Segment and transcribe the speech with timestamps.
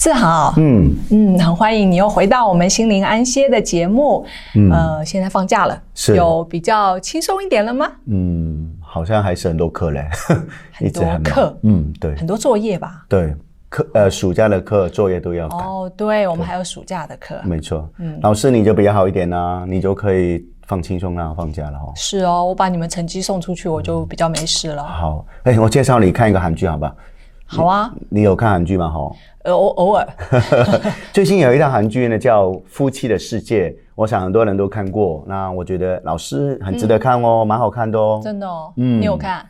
[0.00, 4.24] 志豪，嗯嗯，很欢迎你又回到我们心灵安歇的节目。
[4.54, 7.86] 嗯，呃，现在放假了，是有比较轻松一点了吗？
[8.06, 10.08] 嗯，好像还是很多课嘞，
[10.72, 13.04] 很多课，嗯，对，很多作业吧？
[13.10, 13.34] 对，
[13.68, 15.58] 课呃，暑假的课作业都要赶。
[15.58, 17.86] 哦，对，我们还有暑假的课，没错。
[17.98, 21.92] 嗯，老师你就比较好一点啦，你就可以放轻松啦，放假了哈。
[21.94, 24.82] 是哦，我把你们成绩送出去，我就比较没事了。
[24.82, 26.90] 好，哎，我介绍你看一个韩剧，好吧？
[27.52, 28.88] 好啊，你有看韩剧吗？
[28.88, 29.10] 哈。
[29.42, 30.06] 呃，偶偶尔，
[31.12, 35.24] 最近有一套韩剧呢，叫《夫妻的世界》，我想很多人都看过。
[35.26, 38.20] 那我觉得老师很值得看哦，蛮、嗯、好看的哦。
[38.22, 39.44] 真的哦，嗯，你有看？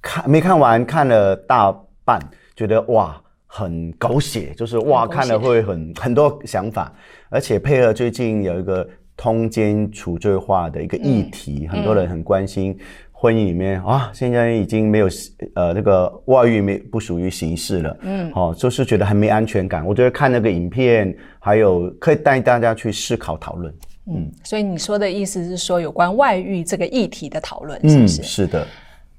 [0.00, 0.84] 看没看完？
[0.84, 2.18] 看了大半，
[2.54, 6.90] 觉得哇，很狗血，就是哇，看了会很很多想法，
[7.28, 12.70] 而且配合最近有一个通奸除罪化的一个议题，嗯、很多人很关心。
[12.70, 12.84] 嗯
[13.18, 15.08] 婚姻里面啊，现在已经没有
[15.54, 19.86] 呃那个外遇没不属于刑事了，嗯，好、哦，就是觉得很没安全感。
[19.86, 23.72] 我觉得看那个影片，还有可以带大家去思考讨论，
[24.08, 28.20] 嗯，嗯，所以你说的意思是说有关外遇这个议题的讨论，是不是？
[28.20, 28.66] 嗯、是的。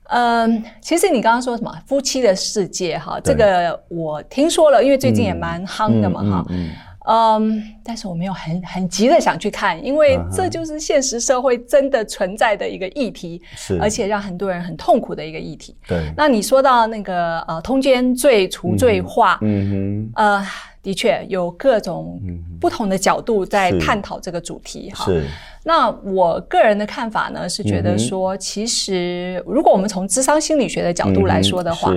[0.10, 6.46] 嗯，其实你刚刚说什么夫妻的世界哈，这个我听说了，因为最近也蛮夯的嘛哈。
[6.50, 6.70] 嗯嗯嗯
[7.08, 13.80] 嗯嗯，um, 但是我没有很很急的想去看，因为这就是现实社会真的存在的一个议题，是。
[13.82, 15.76] 而且让很多人很痛苦的一个议题。
[15.88, 20.46] 对，那你说到那个呃通奸罪除罪化，嗯哼，呃，
[20.84, 22.20] 的确有各种
[22.60, 25.06] 不同的角度在探讨这个主题哈。
[25.06, 25.26] 是，
[25.64, 31.94] 那我个人的看法呢是觉得说，其实如果我们从智商心理学的角度来说的话。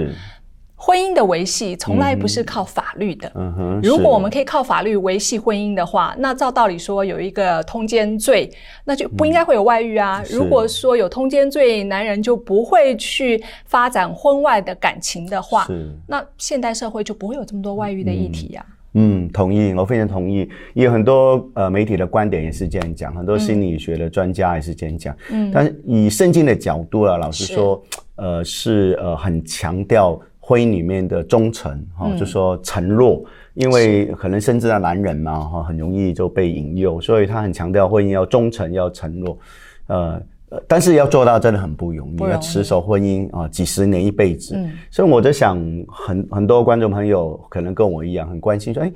[0.82, 3.30] 婚姻的维系从来不是靠法律的。
[3.34, 8.50] 嗯哼，如果我们可以靠法律维系婚姻的话，那照道理说有一个通奸罪，
[8.86, 10.24] 那就不应该会有外遇啊。
[10.30, 15.68] 如果说有通奸罪，男人就不会去发展婚外的感情的话，
[16.06, 18.64] 那现代社会就不会有这么多外遇的议题呀。
[18.94, 20.48] 嗯，同意，我非常同意。
[20.72, 25.14] 也有很多呃媒体的观点也是这样讲，很多心理学的专家也是这样讲。
[25.30, 27.84] 嗯，但是以圣经的角度啊，老实说，
[28.16, 30.18] 呃，是呃很强调。
[30.50, 33.24] 婚姻里面的忠诚，哈、嗯，就说承诺，
[33.54, 39.38] 因为可能甚至的男人嘛，哈，很容易就被引诱，所以他很强调婚姻要忠诚，要承诺，
[39.86, 40.20] 呃，
[40.66, 44.56] 但是要做到真的很不容易，要持守婚姻啊，几十年一辈子。
[44.56, 45.56] 嗯，所以我在想，
[45.86, 48.92] 很很多观众朋友可能跟我一样很关心，说，哎，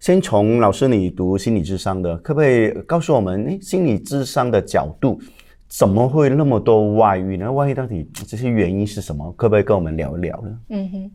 [0.00, 5.20] 先从老师你读心理智商的，可不可以告诉我们，哎，心理智商的角度？
[5.68, 7.50] 怎么会那么多外遇呢？
[7.50, 9.32] 外遇到底这些原因是什么？
[9.32, 10.58] 可不可以跟我们聊一聊呢？
[10.70, 11.10] 嗯哼，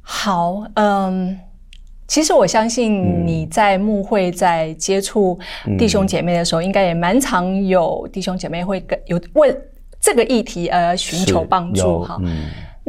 [0.00, 1.38] 好，嗯，
[2.06, 5.38] 其实我相信你在牧会在接触
[5.78, 9.56] 弟兄姐妹的时候，嗯、应该也蛮常有弟兄姐妹会跟有问
[10.00, 12.18] 这个议题而寻求帮助哈。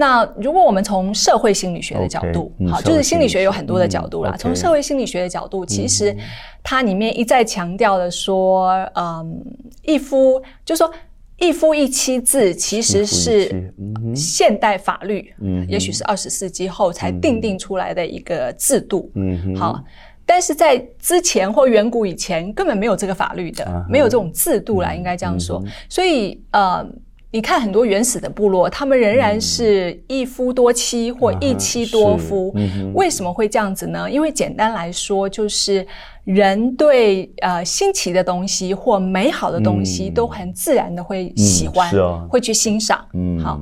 [0.01, 4.35] 那如果我们从社会心理学的角度，好，就是心理学有很多的角度啦。
[4.35, 6.17] 从社会心理学的角度，其实
[6.63, 9.45] 它里面一再强调的说，嗯，
[9.84, 10.91] 一夫就说
[11.38, 13.72] 一夫一妻制其实是
[14.16, 19.83] 现代法律，嗯，也许是二十世纪后才定定出来的一个制度，嗯，好，
[20.25, 25.63] 但是在之前或远古以前根本没有这个法律的，没有这种制度啦，应该这样说。
[25.88, 26.83] 所以，呃。
[27.34, 32.52] 你看很多原始的部落，他们仍然是一夫多妻或一妻多夫。
[32.56, 34.12] 嗯、为什么会这样子呢？
[34.12, 35.88] 因为简单来说，就是
[36.25, 43.08] 人对呃新奇的东西或美好的东西都很自然的会喜欢，嗯啊、会去欣赏。
[43.14, 43.62] 嗯，好。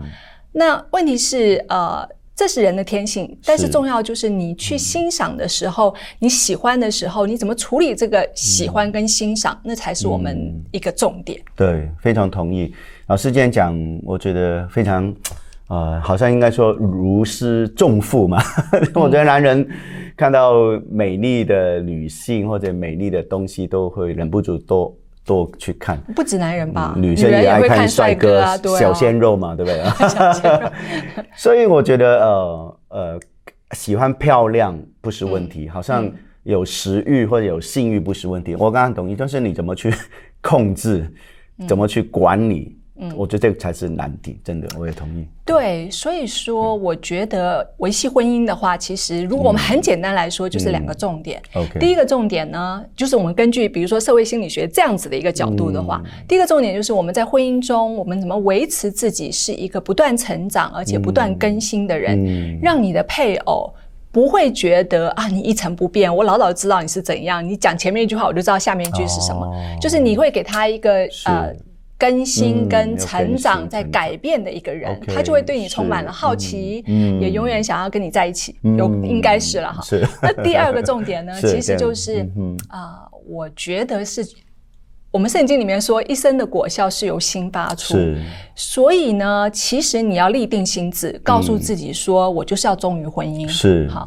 [0.51, 2.03] 那问题是呃，
[2.35, 11.39] 这是人的天性，但是重要就是你去欣赏的时候，嗯、你喜欢的时候，你怎么处理这个喜欢跟欣赏，嗯、那才是我们一个重点。
[11.55, 12.73] 对，非常同意。
[13.09, 15.11] 老师今天讲，我觉得非常，
[15.67, 18.39] 呃，好像应该说如释重负嘛。
[18.71, 19.67] 嗯、 我觉得男人
[20.15, 20.53] 看到
[20.87, 24.95] 美丽的女性或者美丽的东西，都会忍不住多
[25.25, 25.99] 多去看。
[26.15, 30.71] 不止男人吧，嗯、女生也爱看帅哥、啊、小鲜肉嘛， 对不对？
[31.35, 33.19] 所以我觉得，呃呃，
[33.71, 36.07] 喜欢漂亮不是问题，嗯、好像
[36.43, 38.55] 有食欲或者有性欲不是问题。
[38.55, 39.91] 我刚刚同意，就是你怎么去
[40.41, 41.11] 控制，
[41.67, 42.75] 怎么去管理。
[43.01, 45.25] 嗯，我觉得这个才是难题，真的，我也同意。
[45.45, 51.41] 对，所以说，我觉得维系婚姻的话，其实如果我们很简单来说，就是两个重点。
[51.53, 63.73] OK，第一个重点呢，就是我们根据比如说社会心理学这样子的一个角度的话，第一个重点就是我们在婚姻中，我们怎么维持自己是一个不断成长而且不断更新的人，让你的配偶
[64.11, 69.49] 不会觉得啊，你一成不变，我老早知道你是怎样，你讲前面一句话，我就知道下面一句是什么，
[69.81, 71.55] 就是你会给他一个呃。
[71.99, 76.81] 更新跟成长，在改变的一个人，他就会对你充满了好奇，
[77.19, 78.55] 也永远想要跟你在一起。
[78.63, 79.81] 有应该是了哈。
[79.83, 80.07] 是。
[80.23, 82.25] 那第二个重点呢， 其实就是
[82.69, 84.25] 啊，我觉得是
[85.11, 87.97] 我们圣经里面说，一生的果效是由心发出。
[88.55, 93.45] 所以呢，其实你要立定心志，告诉自己说，我就是要忠于婚姻。
[93.45, 93.89] 是。
[93.89, 94.05] 好。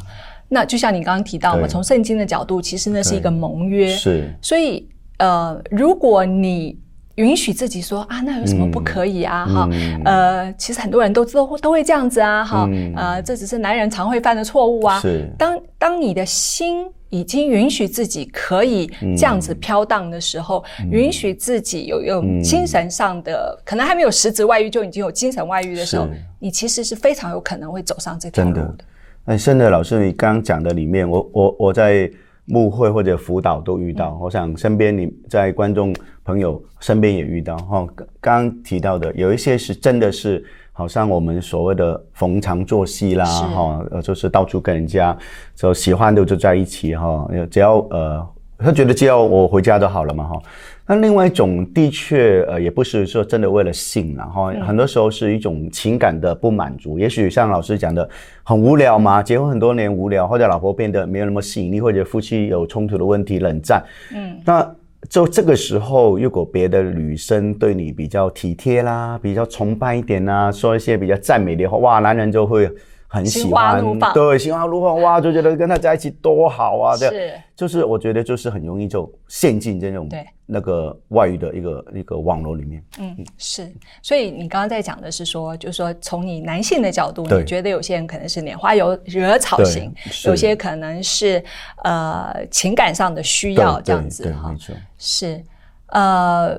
[0.49, 3.89] 那就像你刚刚提到，嘛从圣经的角度，其实那是一个盟约。
[3.89, 4.33] 是。
[4.41, 6.79] 所以呃，如果你
[7.17, 9.45] 允许自己说啊，那有什么不可以啊？
[9.45, 14.99] 哈、嗯，呃，其实很多人都都都会这样子啊，哈、嗯，呃，这只是男人常会犯的错误啊。
[15.01, 26.09] 是，当当你的心已经允许自己可以这样子飘荡的时候，嗯、允许自己有有精神上的，嗯、可能还没有实质外遇就已经有精神外遇的时候，
[26.39, 28.57] 你其实是非常有可能会走上这条路的。
[28.57, 28.85] 真的，
[29.27, 32.11] 哎，真的，老师，你刚刚讲的里面，我我我在。
[32.45, 37.87] 牧会或者辅导都遇到，嗯、我想身边你在观众朋友身边也遇到哈。
[38.21, 45.17] 刚刚提到的有一些是真的是，好像我们所谓的逢场作戏啦，哈，呃，就是到处跟人家
[45.55, 48.27] 就喜欢的就在一起哈，只要呃，
[48.59, 50.43] 他觉得只要我回家就好了嘛哈。
[50.85, 56.99] 那另外一种的确，呃，也不是说真的为了性，然后很多时候是一种情感的不满足。
[56.99, 58.07] 嗯、也许像老师讲的，
[58.43, 63.83] 很无聊嘛，结婚很多年无聊，或者老婆变得没有那么吸引力，或者夫妻有冲突的问题，冷战。
[64.13, 64.75] 嗯，那
[65.11, 72.71] 就这个时候，如果别的女生对你比较体贴啦，比较崇拜一点啦，说一些比较赞美的话，哇，男人就会。
[73.13, 76.97] 很喜欢，对，心花怒放，哇，就觉得跟他在一起多好啊！
[76.97, 82.83] 对，是，就是我觉得就是很容易就陷进这种对那个外遇的一个一个网络里面。
[82.99, 83.71] 嗯，是。
[84.01, 89.93] 所以你刚刚在讲的是说，就是说从你男性的角度，你觉得有些人可能是拈花有惹草型，
[90.25, 91.45] 有些可能是
[91.85, 94.57] 呃情感上的需要这样子哈。
[94.97, 95.45] 是
[95.89, 96.59] 呃，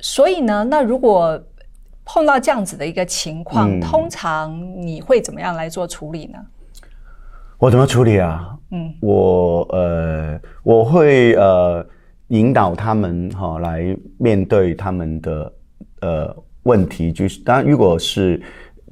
[0.00, 1.42] 所以呢，那如果。
[2.08, 6.38] 碰到这样子的一个情况，嗯、通常你会怎么样来做处理呢？
[7.58, 8.56] 我怎么处理啊？
[8.70, 11.84] 嗯，我呃，我会呃
[12.28, 15.52] 引导他们哈、哦、来面对他们的
[16.00, 18.40] 呃问题，就是当然如果是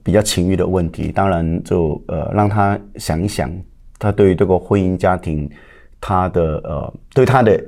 [0.02, 3.50] 比较情欲的问题，当然就呃让他想一想，
[3.98, 5.48] 他对于这个婚姻家庭，
[6.00, 7.64] 他的呃对他的。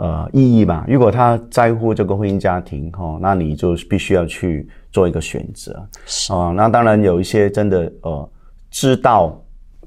[0.00, 0.84] 呃，意义吧。
[0.86, 5.72] 如果他在乎这个婚姻家庭，哈、哦，那你就必须要去做一个选择。
[6.06, 8.30] 是啊、呃，那当然有一些真的呃
[8.70, 9.40] 知道，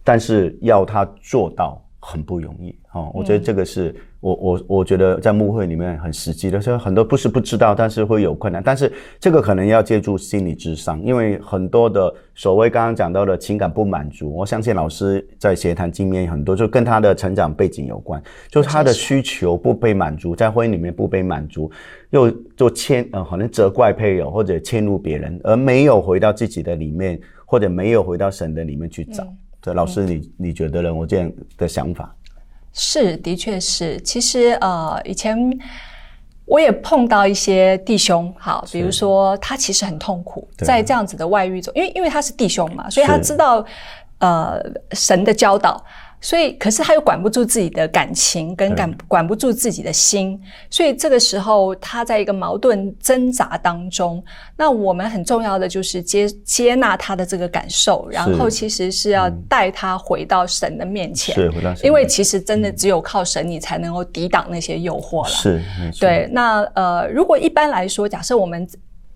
[0.03, 2.75] 但是要他做到很不容易。
[2.91, 3.89] 哦，我觉得这个是。
[3.91, 8.61] 嗯我我我觉得在幕会里面很实际的，所以很多不是不知道，但是会有困难。
[8.63, 21.71] 但是这个可能要借助心理智商，因为很多的所谓刚刚讲到的情感不满足，我相信老师在协谈经验很多，就跟他的成长背景有关，就是他的需求不被满足，在婚姻里面不被满足，
[22.11, 29.23] 又就迁呃可能责怪配偶或者迁怒别人，而没有回到自己的里面，或者没有回到神的里面去找。
[29.23, 29.33] 这、
[29.65, 30.93] 嗯、老师你，你你觉得呢？
[30.93, 32.15] 我这样的想法。
[32.73, 33.99] 是，的确是。
[34.01, 35.37] 其实，呃，以前
[36.45, 43.65] 我也碰到一些弟兄，好，比如说他其实很痛苦，在这样子的外遇中，因为因为他是弟兄嘛，所以他知道，
[44.19, 44.61] 呃，
[44.91, 45.83] 神的教导。
[46.21, 50.39] 所以，可是他又管不住自己的感情，跟管管不住自己的心，
[50.69, 54.23] 所以这个时候他在一个矛盾挣扎当中。
[54.55, 65.29] 那我们很重要的就是接接纳他的这个感受，然后其实是要带他回到神的面前，是回到神，因为其实真的只有靠神，你才能够抵挡那些诱惑了。
[65.29, 65.61] 是。
[65.99, 68.67] 对，那呃，如果一般来说，假设我们。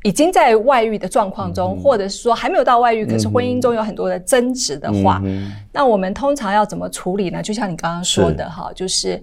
[0.05, 7.41] 已经在外遇的状况中，嗯、或者是说还没有到外遇，可是婚姻中有很多的争执的话，嗯、那我们通常要怎么处理呢？
[7.41, 9.19] 就像你刚刚说的哈，就是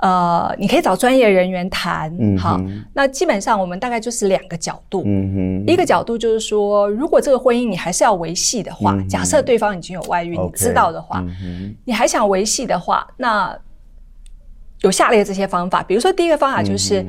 [0.00, 2.60] 呃，你可以找专业人员谈，好、
[2.92, 13.56] 那基本上我们大概就是两个角度，嗯、一个角度就是说，如果这个婚姻你还是要维系的话，嗯、假设对方已经有外遇，你知道的话，嗯、你还想维系的话，那
[14.80, 17.06] 有下列这些方法，比如说第一个方法就是。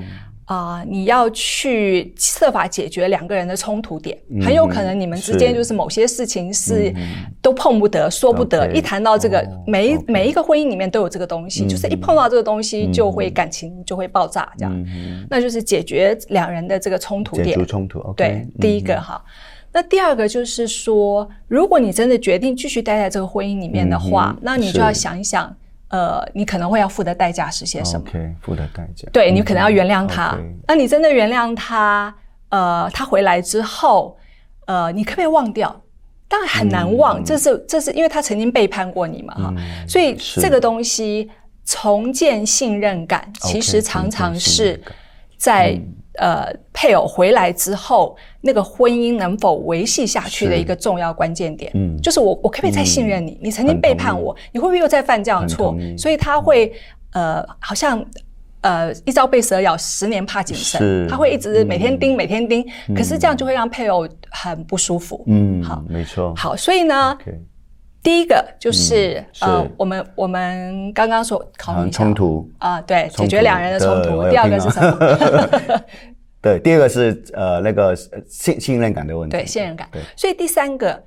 [0.49, 6.93] 嗯啊、呃，你要去设法解决两个人的冲突点，嗯、很有可能你们之间就是某些事情是
[7.41, 8.65] 都碰不得、嗯、说不得。
[8.65, 14.73] Okay, 一谈到这个，哦、每一 okay, 每一个婚姻里面都有这个东西，嗯、就是一碰到这个东西就会感情就会爆炸，这样。
[14.73, 17.47] 嗯、那就是解决两人的这个冲突点。
[17.47, 19.21] 解决冲突，okay, 对，嗯、第一个哈。
[19.73, 25.53] 那第二个就是说，如果你真的决定继续待在这个婚姻里面的话，嗯、那你就要想一想。
[25.89, 29.07] 呃，你可能会要付的代价是些什么？OK，付的代价。
[29.11, 30.33] 对，你可能要原谅他。
[30.33, 30.55] Okay.
[30.67, 32.13] 那你真的原谅他？
[32.49, 34.17] 呃，他回来之后，
[34.65, 35.81] 呃，你可不可以忘掉？
[36.27, 39.87] 当然很难忘，嗯、这是这是因为他曾经背叛过你嘛，哈、嗯。
[39.87, 41.29] 所以这个东西
[41.65, 44.81] 重建信任感，其实常常是
[45.37, 45.79] 在。
[46.19, 51.71] 呃配偶回来之后，那个婚姻能否维系下去的一个重要关键点。
[51.73, 53.31] 嗯，就是我我可不可以再信任你？
[53.31, 55.75] 嗯、你曾经背叛我，你会不会又再犯这样的错？
[55.97, 56.71] 所以他会
[57.13, 58.05] 呃，好像。
[58.61, 61.07] 呃，一朝被蛇咬，十年怕井绳。
[61.07, 65.23] 他会一直每天盯，嗯、每天盯，可是这样就会让配偶很不舒服。
[65.27, 66.33] 嗯，好，没错。
[66.35, 67.35] 好，所以呢，Okay.
[68.01, 74.27] 第一个就是、嗯、呃，我们我们刚刚说考虑冲突啊、呃，对，解决两人的冲突。
[74.29, 74.97] 第二个是什么？
[76.41, 77.95] 对，第二个是呃那个
[78.27, 79.35] 信信任感的问题。
[79.37, 79.87] 对，信任感。
[79.91, 81.03] 对，所以第三个。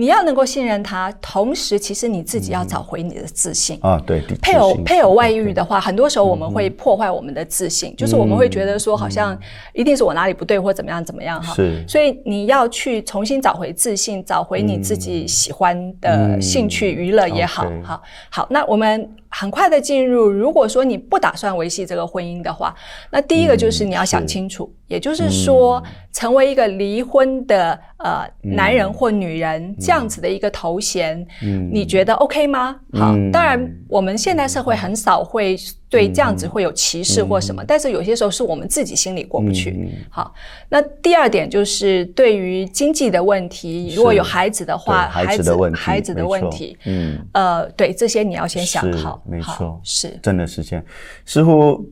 [0.00, 4.02] 你要能够信任他，同时其实你自己要找回你的自信、嗯、啊。
[4.06, 9.36] 对，配偶配偶外遇的话，很多时候我们会破坏我们的自信，嗯、就是我们会觉得说好像
[9.72, 11.52] 一定是我哪里不对或怎么样怎么样哈。
[11.52, 19.16] 是，所以你要去重新找回自信，找回你自己喜欢的兴趣娱乐也好，哈、嗯，好，那我们。
[19.28, 22.74] 很快的进入，如果说你不打算维系这个婚姻的话，
[23.10, 32.76] 那第一个就是你要想清楚，嗯、也就是说，嗯、成为一个离婚的呃男人或女人、嗯、这样子的一个头衔，嗯、你觉得 OK 吗？
[32.94, 35.56] 好，嗯、当然我们现代社会很少会
[35.90, 39.70] 对这样子会有歧视或什么，嗯、但是有些时候是我们自己心里过不去。
[39.70, 40.34] 嗯、好，
[40.68, 49.22] 那第二点就是对于经济的问题，如果有孩子的话，孩子的问题，孩子的问题，嗯，呃，对这些你要先想好。
[49.26, 50.84] 没错，是真的是这样。
[51.24, 51.82] 似乎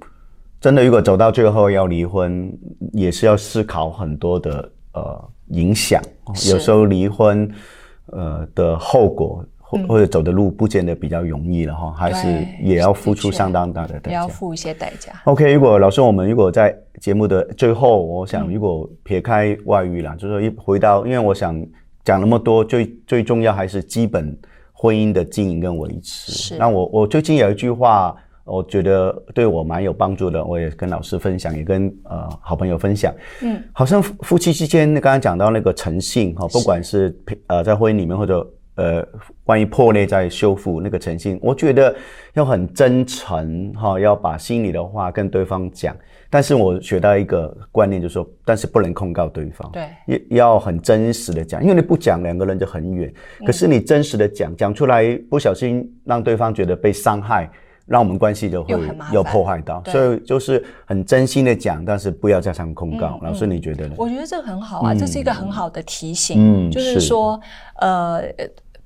[0.61, 2.53] 真的，如果走到最后要离婚，
[2.93, 6.03] 也是要思考很多的呃影响。
[6.51, 7.49] 有时候离婚
[8.07, 15.13] 呃的后果或或者走的路不见得比较容易了哈，还是也要付出相当大的代价，也要付一些代价。
[15.25, 21.61] OK，如果老师，我们如果在节目的最后，我想如果撇开外遇了，嗯、就是说一回到，因为我想
[22.05, 24.37] 讲那么多，最最重要还是基本。
[24.79, 26.31] 婚姻的经营跟维持。
[26.33, 26.59] 是。
[26.59, 33.11] 那我我最近有一句话，我觉得对我蛮有帮助的，我也跟老师分享，也跟呃好朋友分享。
[33.41, 33.59] 嗯。
[33.73, 39.07] 好像夫夫妻之间，刚刚讲到那个诚信哈，不管是呃在婚姻里面或者呃
[39.45, 41.95] 关于破裂再修复那个诚信，我觉得
[42.35, 45.95] 要很真诚哈，要把心里的话跟对方讲。
[46.29, 53.11] 但是我学到一个观念，就是说，但是不能控告对方，对，要很真实的讲，因为你不讲，两个人就很远。
[53.47, 57.49] 可是你真实的讲，讲出来，不小心让对方觉得被伤害，
[57.87, 58.75] 让我们关系就会
[59.13, 59.81] 又破坏到。
[59.87, 63.21] 所以就是很真心的讲，但是不要加上控告。
[63.23, 63.95] 老师，你觉得呢？
[63.97, 66.69] 我觉得这个很好啊，这是一个很好的提醒。
[66.69, 67.41] 嗯，就是说，
[67.77, 68.21] 呃，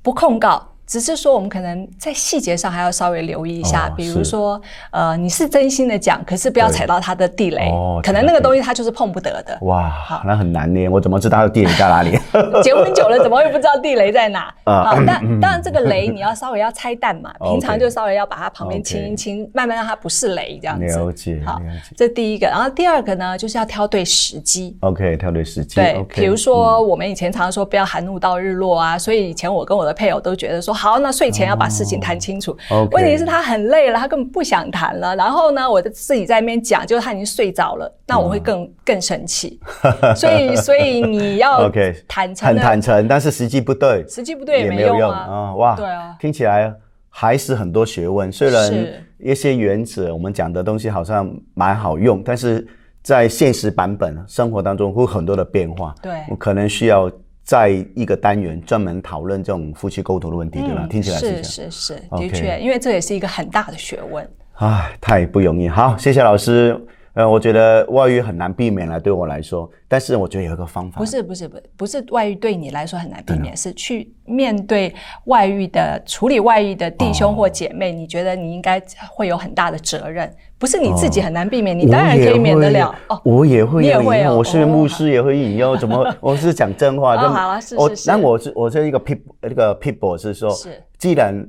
[0.03, 0.77] 不控告。
[0.91, 9.57] 只是说，我们可能在细节上还要稍微留意一下，比如说，呃，你是真心的讲，可是不要踩到他的地雷，哦可能那个东西他就是碰不得的。
[9.61, 12.19] 哇，好，那很难呢，我怎么知道地雷在哪里？
[12.65, 14.53] 结婚久了，怎么会不知道地雷在哪？
[14.67, 20.99] 好，但当然这个雷你要稍微要拆弹嘛， 平常就稍微要把它旁边清一清，慢慢让它不是雷这样子。
[20.99, 21.63] 了解，好，
[21.97, 24.77] 这第一个，然后第二个呢，就是要挑对时机。
[24.81, 25.77] OK，挑对时机。
[25.77, 30.75] 对，比如说我们以前常常说不要含怒到日落啊，所以以前我跟我的配偶都觉得说。
[30.81, 32.57] 好，那睡前要把事情谈清楚。
[32.71, 32.93] Oh, okay.
[32.93, 35.15] 问题是，他很累了，他根本不想谈了。
[35.15, 38.69] 然后呢，我就自己在那边讲，就是他已经睡着了，那我会更、oh.
[38.83, 39.61] 更生气。
[40.17, 41.71] 所以，所以你要
[42.09, 45.27] 坦诚，很坦诚，但是时机不对，时机不对也没有用啊。
[45.29, 46.73] 哦、哇，对啊，听起来
[47.11, 48.33] 还是很多学问。
[48.33, 48.73] 虽然
[49.19, 52.67] 一些原则我们讲的东西好像蛮好用，但是
[53.03, 55.95] 在现实版本生活当中会有很多的变化。
[56.01, 57.13] 对，我可能需要。
[57.51, 60.87] 在一个单元专门讨论这种夫妻沟通的问题，对吧？
[60.89, 64.25] 听起来是是是，的确，因为这也是一个很大的学问。
[64.55, 65.69] 唉，太不容易。
[65.69, 66.81] 好，谢谢老师。
[67.15, 69.69] 呃，我觉得外遇很难避免了，对我来说。
[69.89, 70.99] 但是我觉得有一个方法。
[70.99, 80.33] 不是不是不不是外遇对你来说很难避免，是去面对外遇的处理外遇的弟兄或姐妹，你觉得你应该会有很大的责任。
[80.57, 82.95] 不是你自己很难避免，你当然可以免得了。
[83.09, 85.77] 哦，我也会，你也会，我是牧师也会引诱。
[85.77, 86.15] 怎么？
[86.21, 87.17] 我是讲真话。
[87.17, 88.11] 好了，是是是。
[88.11, 91.45] 那我是我是一个 people 那个 people 是说，是既然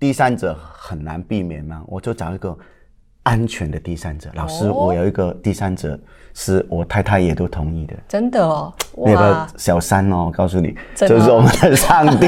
[0.00, 2.56] 第三者很难避免嘛，我就找一个。
[3.24, 5.98] 安全的第三者，老师，我有一个第三者，
[6.34, 7.94] 是我太太也都同意的。
[8.06, 12.26] 真的哦，那个小三哦，告诉你，就是我们的上帝。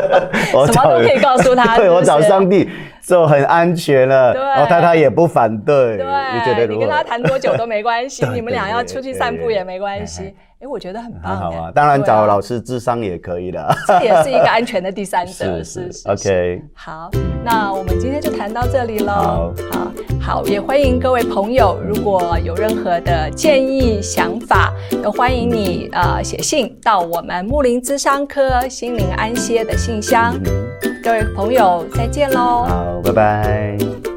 [0.52, 2.68] 我什么都可以告诉他，对，我找上帝
[3.10, 4.32] 就很安全了。
[4.32, 5.96] 对，我太太也不反对。
[5.96, 6.74] 对，你觉得如？
[6.74, 10.32] 你跟他谈多久都没关系， 你们俩要出去散步也没关系。
[10.60, 11.36] 哎，我觉得很棒。
[11.36, 13.76] 好啊，当然找老师智商也可以的。
[13.88, 16.08] 这也是一个安全的第三者， 是是。
[16.08, 17.10] OK，好，
[17.44, 19.52] 那我们今天就谈到这里喽。
[19.72, 30.36] 好，好，也欢迎各位朋友，如果有任何的建议、想法，都欢迎你呃写信到我们木林智商科心灵安歇的信箱。
[31.02, 32.64] 各位朋友，再见喽。
[32.64, 34.09] 好，拜拜。